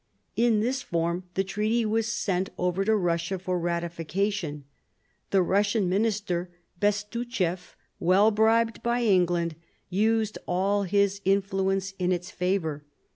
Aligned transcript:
In 0.35 0.61
this 0.61 0.81
form 0.81 1.25
the 1.35 1.43
treaty 1.43 1.85
was 1.85 2.07
sent 2.11 2.49
over 2.57 2.83
to 2.83 2.95
Russia 2.95 3.37
for 3.37 3.59
ratification. 3.59 4.63
The 5.29 5.43
Russian 5.43 5.87
minister, 5.89 6.49
Bestuchef, 6.79 7.75
well 7.99 8.31
bribed 8.31 8.81
by 8.81 9.03
England, 9.03 9.55
used 9.91 10.39
all 10.47 10.85
his 10.85 11.21
in 11.23 11.43
fluence 11.43 11.93
in 11.99 12.11
its 12.11 12.31
favour. 12.31 12.83